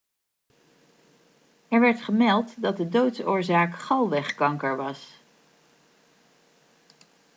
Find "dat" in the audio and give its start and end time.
2.61-2.77